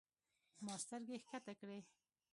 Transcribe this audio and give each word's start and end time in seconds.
ما 0.65 0.73
سترګې 0.83 1.17
کښته 1.29 1.53
کړې. 1.59 1.79